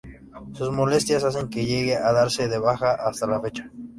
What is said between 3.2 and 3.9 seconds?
la fecha.